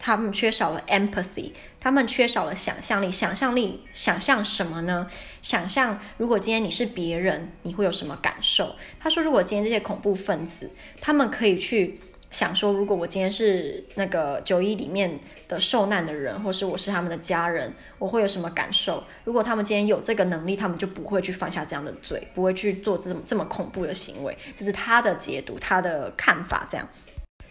[0.05, 1.52] 他们缺少了 empathy，
[1.83, 3.11] 他们缺少了想象力。
[3.11, 5.09] 想象力，想象什么呢？
[5.42, 8.77] 想象如果今天你是别人，你会有什么感受？
[9.01, 11.99] 他说，如果今天这些恐怖分子，他们可以去
[12.31, 15.18] 想说，如果我今天是那个九一里面
[15.49, 19.03] 的受难的人，或是我是他们的家人，我会有什么感受？
[19.25, 24.38] 如果他们今天有这个能力，他们就不会去犯下这样的罪，不会去做这么这么恐怖的行为。
[24.55, 26.88] 这是他的解读，他的看法，这样。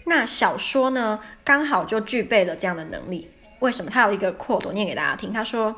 [0.05, 3.29] 那小说呢，刚好就具备了这样的能力。
[3.60, 3.90] 为什么？
[3.90, 5.32] 他有一个 quote，我念给大家听。
[5.32, 5.76] 他说：“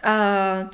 [0.00, 0.68] 呃、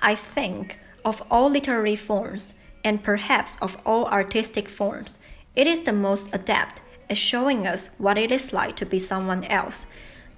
[0.00, 2.50] uh,，I think of all literary forms
[2.82, 5.14] and perhaps of all artistic forms,
[5.54, 9.44] it is the most adept at showing us what it is like to be someone
[9.44, 9.86] else.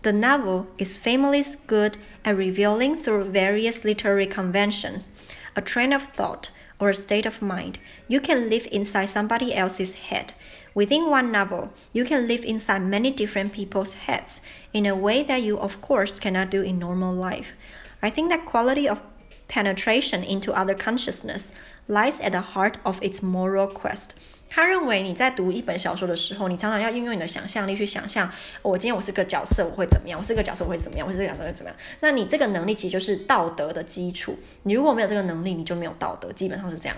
[0.02, 5.08] The novel is famously good at revealing through various literary conventions
[5.56, 7.78] a train of thought or a state of mind.
[8.08, 10.34] You can live inside somebody else's head.”
[10.74, 14.38] Within one novel, you can live inside many different people's heads
[14.72, 17.52] in a way that you, of course, cannot do in normal life.
[18.00, 19.00] I think that quality of
[19.46, 21.52] penetration into other consciousness
[21.86, 24.10] lies at the heart of its moral quest.
[24.50, 28.28] 他认为你在读一本小说的时候，你常常要运用你的想象力去想象，
[28.62, 30.18] 哦，我今天我是个角色，我会怎么样？
[30.18, 31.06] 我是个角色，我会怎么样？
[31.06, 31.78] 我是个角色会怎么样？
[32.00, 34.36] 那你这个能力其实就是道德的基础。
[34.64, 36.96] 你如果没有这个能力，你就没有道德，基本上是这样。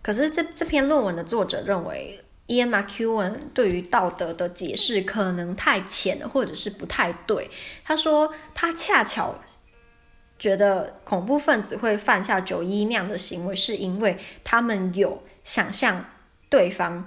[0.00, 2.20] 可是这这篇论文的作者认为。
[2.47, 7.49] Ian McEwan 对于道德的解释可能太浅了，或者是不太对。
[7.83, 9.35] 他说，他恰巧
[10.37, 16.05] 觉得恐怖分子会犯下九一那样的行为，是因为他们有想象
[16.49, 17.03] 对方，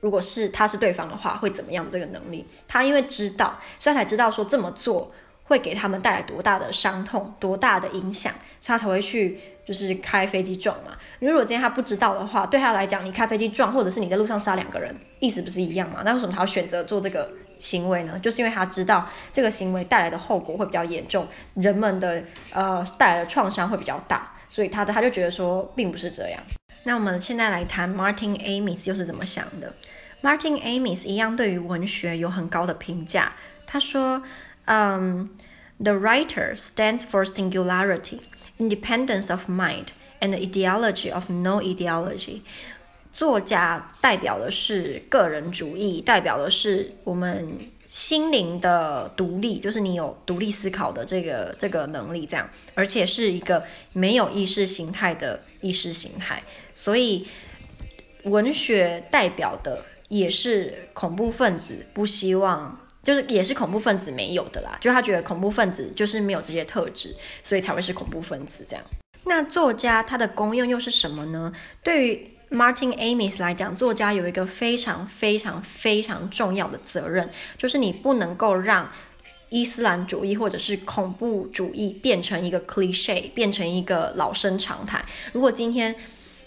[0.00, 2.44] 如果是他是对方的话会怎么样这个能力。
[2.66, 5.12] 他因为知道，所以才知道说这么做
[5.44, 9.38] 会给他们带来多大的伤痛、多大的影响，所以他才会去
[9.70, 10.96] 就是开飞机撞嘛。
[11.20, 16.02] 如果今天他不知道的话，对他来讲，你开飞机撞，或者是你在路上杀两个人，意思不是一样吗？
[16.04, 17.30] 那为什么他要选择做这个？
[17.60, 26.42] 行为呢，就是因为他知道这个行为带来的后果会比较严重，人们的呃带来的创伤会比较大，所以他的他就觉得说并不是这样。
[26.84, 29.74] 那我们现在来谈 Martin Amis 又是怎么想的。
[30.22, 33.34] Martin Amis 一样对于文学有很高的评价，
[33.66, 34.22] 他说，
[34.64, 35.28] 嗯
[35.76, 38.20] ，The writer stands for singularity,
[38.60, 39.86] independence of mind,
[40.20, 42.42] and the ideology of no ideology.
[43.12, 56.40] 作家代表的是个人主义，代表的是我们心灵的独立，就是你有独立思考的这个这个能力，这样，而且是一个没有意识形态的意识形态。
[56.72, 57.26] 所以，
[58.22, 68.84] 文学代表的也是恐怖分子不希望，就是也是恐怖分子没有的啦，就他觉得恐怖分子就是没有这些特质，所以才会是恐怖分子这样。
[69.24, 71.52] 那作家他的功用又是什么呢？
[71.82, 78.90] 对于 Martin Amis 来讲，作家有一个非常非常非常重要的责任，就是你不能够让
[79.50, 85.04] 伊斯兰主义或者是恐怖主义变成一个 cliché，变成一个老生常谈。
[85.32, 85.94] 如果今天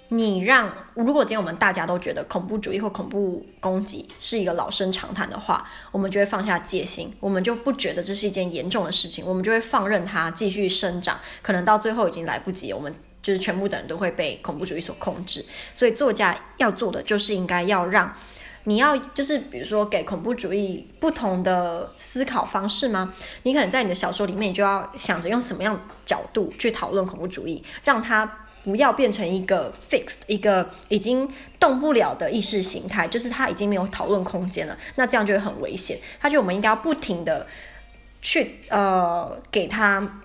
[0.09, 12.93] 你让，如果今天我们大家都觉得恐怖主义或恐怖攻击是一个老生常谈的话，我们就会放下戒心，我们就不觉得这是一件严重的事情，我们就会放任它继续生长，可能到最后已经来不及，我们。
[13.23, 18.13] 就是全部的人都会被恐怖主义所控制，所以作家要做的就是应该要让
[18.65, 23.13] 你要就是比如说给恐怖主义不同的思考方式吗？
[23.43, 28.29] 你可能在你的小说里面，你就要想着用什么样角度去讨论恐怖主义，让它
[28.63, 35.97] 不要变成一个 fixed 一个已经动不了的意识形态，就是它已经没有讨论空间了，那这样就会很危险。
[36.19, 37.45] 他觉得我们应该要不停的
[38.21, 40.19] 去呃给他。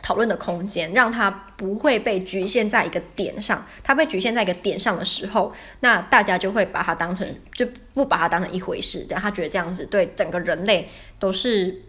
[0.00, 3.66] 讨论的空间，让他不会被局限在一个点上。
[3.82, 9.04] 他被局限在一个点上的时候，那大家就会把它当成，就不把它当成一回事。
[9.06, 10.88] 这样，他觉得这样子对整个人类
[11.18, 11.82] 都是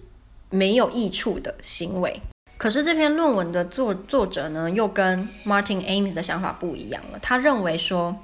[0.49, 2.19] 没有益处的行为。
[2.59, 7.17] 可是这篇论文的作作者呢，又跟 Martin Amis 的想法不一样了。
[7.19, 8.15] 他认为说，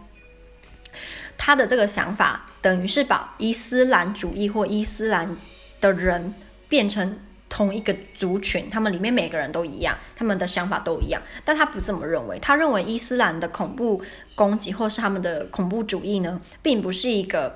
[1.36, 5.36] 他的这个想法等于是把伊斯兰主义或伊斯兰
[5.82, 6.36] 的人
[6.70, 7.18] 变成。
[7.48, 12.38] 同一个族群，他们里面每个人都一样，他们的想法都一样，但他不这么认为。
[12.40, 17.56] 他认为伊斯兰的恐怖攻击或是他们的恐怖主义呢，并不是一个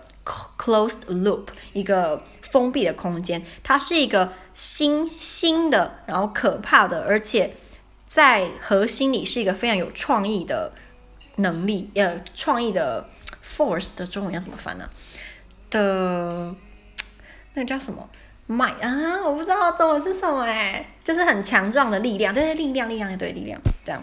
[0.57, 7.53] closed loop，一个封闭的空间，它是一个新新的，然后可怕的，而且
[8.05, 10.73] 在核心里是一个非常有创意的
[11.37, 13.09] 能力，呃，创意的
[13.43, 14.89] force 的中文要怎么翻呢？
[15.69, 16.55] 的，
[17.53, 18.09] 那叫什么？
[18.51, 24.01] 麦啊，我不知道中文是什么哎，就是很强壮的力量，对对，力量，力量，对力量，这样。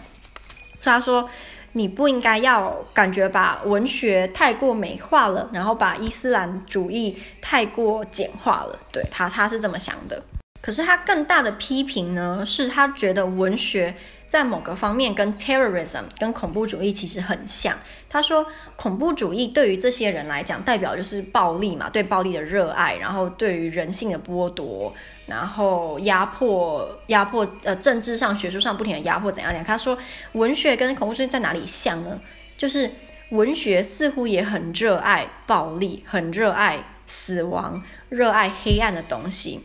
[0.79, 1.29] 所以他说，
[1.73, 8.79] 你不应该要感觉把文学太过美化了，然后把伊斯兰主义太过简化了。
[8.91, 10.23] 对他，他是这么想的。
[10.61, 13.95] 可是他更大的批评呢，是他觉得文学。
[14.27, 17.77] 在某个方面跟 terrorism 跟恐怖主义其实很像。
[18.09, 24.93] 他说，恐怖主义对于这些人来讲，代表就是暴力嘛，对暴力的热爱，然后对于人性的剥夺，
[25.27, 29.63] 然后压迫、压迫，呃，政治上、学术上不停的压迫，怎样讲？
[29.63, 29.97] 他说，
[30.33, 32.19] 文学跟恐怖主义在哪里像呢？
[32.57, 32.91] 就是
[33.29, 39.61] 文学似乎也很热爱暴力，很热爱死亡，热爱黑暗的东西。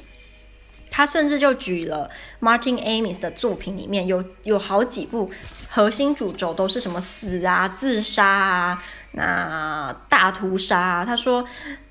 [0.95, 5.31] 他甚至就举了 Martin Amis 的作品里面有有好几部
[5.71, 11.05] 核心主轴都是什么死啊、自杀啊、那大屠杀啊。
[11.05, 11.43] 他说，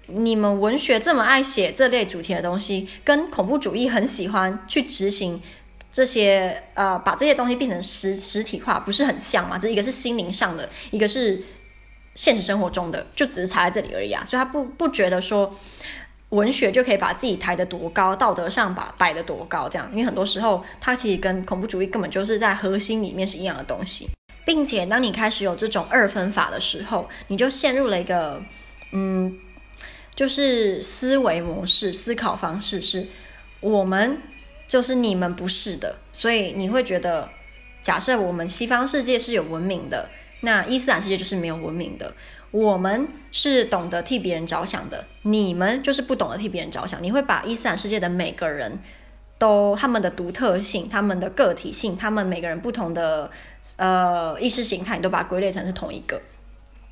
[0.06, 5.42] 你们文学这么爱写这类主题的东西，跟恐怖主义很喜欢去执行
[5.92, 9.58] 这些呃，把这些东西变成实实体化，不是很像吗？
[9.58, 11.42] 这一个是心灵上的，一个是
[12.14, 14.24] 现实生活中的，就只是差在这里而已啊。
[14.24, 15.52] 所以他不不觉得说。
[16.32, 24.08] 文学就可以把自己抬得多高，道德上把摆得多高，这样，因为很多时候它其实跟恐怖主义根本就是在核心里面是一样的东西，
[24.46, 28.42] 并且当你开始有这种二分法的时候，你就陷入了一个，
[28.94, 29.38] 嗯，
[30.16, 33.08] 就是思维模式、思考方式是，
[33.60, 34.18] 我们
[34.68, 37.28] 就是你们不是的，所以你会觉得，
[37.84, 40.08] 假设我们西方世界是有文明的，
[40.44, 42.14] 那伊斯兰世界就是没有文明的。
[42.52, 47.02] 我们是懂得替别人着想的，你们就是不懂得替别人着想。
[47.02, 48.78] 你会把伊斯兰世界的每个人
[49.38, 53.32] 都他们的独特性、他们的个体性、他们每个人不同的
[53.78, 56.22] 呃意识形态，你都把它归类成是同一个，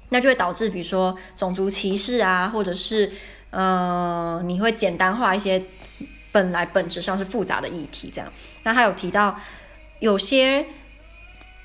[0.10, 3.12] 那就会导致比如说种族歧视啊，或者是
[3.50, 5.62] 呃你会简单化一些
[6.32, 8.32] 本来本质上是复杂的议题，这样。
[8.64, 9.38] 那他有提到
[10.00, 10.66] 有些。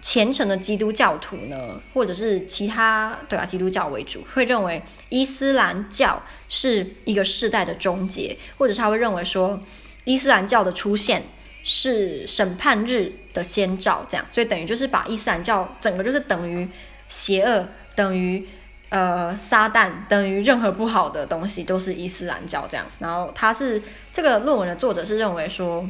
[0.05, 3.47] 虔诚的基督教徒呢，或者是其他对吧？
[3.47, 9.59] 基督教为主，会认为伊斯兰教是一个世代的终结，或者他会认为说
[10.05, 11.23] 伊斯兰教的出现
[11.63, 16.69] 是审判日的先兆，这样，所以等于就是把伊斯兰教整个就是等于
[17.09, 18.47] 邪恶，等于
[18.91, 22.85] 呃撒旦，等于任何不好的东西都是伊斯兰教这样。
[22.99, 23.81] 然后他是
[24.13, 25.89] 这个论文的作者是认为说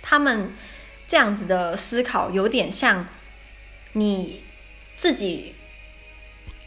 [0.00, 0.52] 他们。
[1.10, 3.04] 这样子的思考有点像
[3.94, 4.44] 你
[4.94, 5.56] 自己，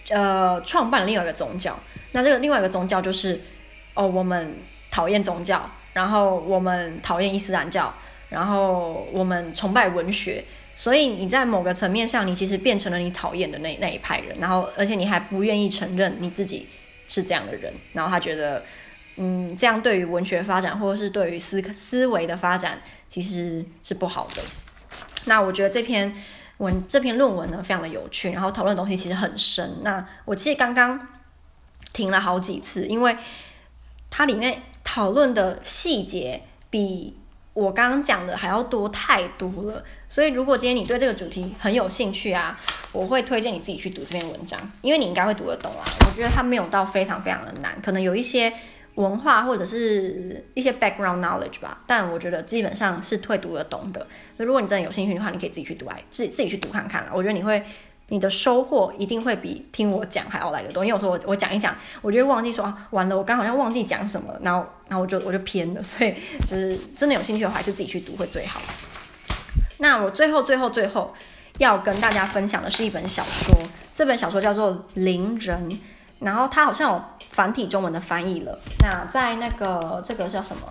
[0.10, 1.80] 呃，创办另外一个宗教。
[2.12, 3.40] 那这个另外一个宗教就是，
[3.94, 4.58] 哦，我们
[4.92, 7.94] 讨厌宗教，然后我们讨厌伊斯兰教，
[8.28, 10.44] 然后我们崇拜文学。
[10.76, 14.38] 所以你在某个层面上，你其实变成了你讨厌的那那一派人。
[14.40, 16.68] 然后，而且你还不愿意承认你自己
[17.08, 17.74] 是这样的人。
[17.94, 18.62] 然后他觉得，
[19.16, 22.82] 嗯，这样对于文学发展，或者是对于思思维的发展。
[23.14, 24.42] 其实是不好的。
[25.26, 26.12] 那我觉得这篇
[26.58, 29.84] 文这篇论文呢，非常的有趣，然后讨论的东西其实很深。
[29.84, 31.08] 那我其实刚刚
[31.94, 33.16] 停了好几次，因为
[34.10, 36.42] 它里面讨论的细节
[36.72, 37.16] 比
[37.54, 39.84] 我刚刚讲的还要多太多了。
[40.10, 42.60] 所以如果今天你对这个主题很有兴趣啊，
[42.92, 45.86] 我会推荐你自己去读这篇文章，因为你应该会读得懂啊。
[46.08, 48.52] 我觉得它没有到非常非常的难，可能有一些。
[48.96, 54.06] 文化或者是一些 background knowledge 吧，但我觉得基本上是会读得懂的。
[54.38, 57.08] 如果你真的有兴趣的话，你可以自己去读，来自己自己去读看看。
[57.12, 57.64] 我觉得你会，
[58.10, 60.86] 你的收获一定会比听我讲还要来得多。
[60.86, 65.82] 因为有时候我我讲一讲，我就会忘记说啊，完了，我刚好像忘记讲什么，然后然后我就我就偏了。
[65.82, 66.14] 所以
[66.46, 68.62] 就是真的有兴趣的话，还是自己去读会最好。
[69.80, 71.16] 那我最后最后最后
[71.58, 73.58] 要跟大家分享的是一本小说，
[73.92, 75.72] 这本小说叫做《邻人》，
[76.20, 77.04] 然后它好像有。
[77.34, 80.62] 繁体中文的翻译了，那在那个这个叫什么？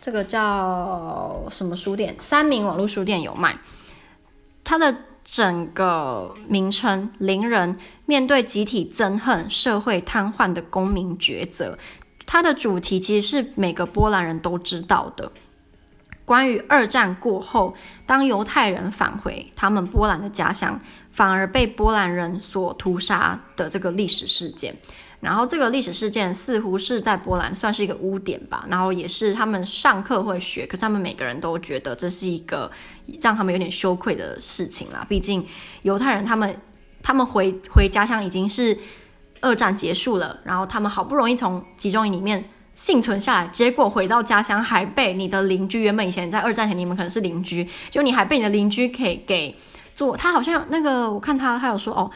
[0.00, 2.14] 这个叫什么书店？
[2.18, 3.58] 三明网络书店有卖。
[4.62, 7.74] 它的整个名称《邻人》，
[8.06, 11.76] 面对集体憎恨、社会瘫痪的公民抉择。
[12.24, 15.32] 它的主题其实是每个波兰人都知道的，
[16.24, 17.74] 关于二战过后，
[18.06, 20.78] 当犹太人返回他们波兰的家乡，
[21.10, 24.76] 反而被波兰人所屠杀的这个历史事件。
[25.20, 32.70] 然后这个历史事件似乎是在波兰算是一个污点吧，然后也是他们上课会学，可是他们每个人都觉得这是一个
[33.20, 35.04] 让他们有点羞愧的事情啦。
[35.08, 35.44] 毕竟
[35.82, 36.56] 犹太人他们
[37.02, 38.78] 他们回回家乡已经是
[39.40, 49.56] 二战结束了，然后他们好不容易从集中营里面幸存下来，结果回到家乡还被你的邻居，原本以前在二战前你们可能是邻居，就你还被你的邻居给给
[49.96, 52.08] 做，他好像那个我看他他有说哦。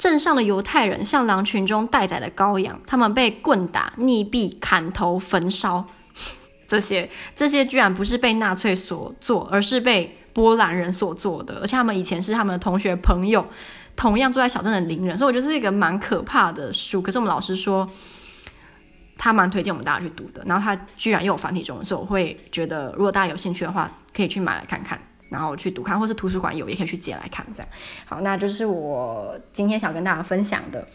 [0.00, 5.84] 镇上的犹太人像狼群中待宰的羔羊，他们被棍打、溺毙、砍头、焚烧，
[6.66, 11.58] 这些这些居然不是被纳粹所做，而是被波兰人所做的。
[11.60, 13.46] 而且他们以前是他们的同学朋友，
[13.94, 17.02] 同样住在小镇的邻人，所以我觉得这是一个蛮可怕的书。
[17.02, 17.86] 可是我们老师说，
[19.18, 20.42] 他蛮推荐我们大家去读的。
[20.46, 24.98] 然后他居然又有繁体中文，所以我会觉得，如果大家有兴趣的话，可以去买来看看。
[25.30, 27.68] 然后去读看，或是图书馆有也可以去借来看，这样。
[28.04, 30.86] 好，那就是我今天想跟大家分享的。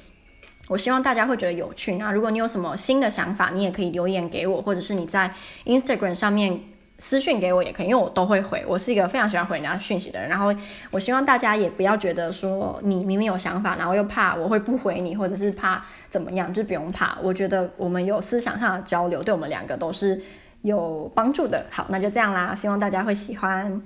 [0.67, 1.95] 我希望大家会觉得有趣。
[1.95, 5.31] 那如果你有什么新的想法，你也可以留言给我，或者是你在
[5.65, 6.59] Instagram 上面
[6.97, 8.65] 私讯给我也可以，因为我都会回。
[8.67, 10.27] 我是一个非常喜欢回人家讯息的人。
[10.27, 10.51] 然后
[10.89, 17.15] 我希望大家也不要觉得说你明明有想法，然后又怕我会不回你，或者是怕怎么样，就不用怕。
[17.21, 20.19] 我觉得我们有思想上的交流，对我们两个都是
[20.63, 21.63] 有帮助的。
[21.69, 23.79] 好，那就这样啦，希望大家会喜欢。